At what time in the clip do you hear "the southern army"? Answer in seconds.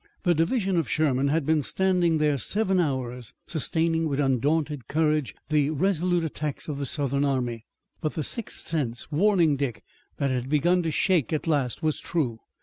6.79-7.67